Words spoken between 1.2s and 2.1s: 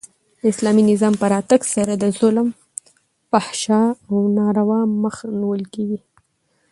په راتګ سره د